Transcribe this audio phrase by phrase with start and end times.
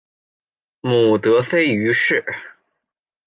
[0.79, 2.25] 母德妃俞氏。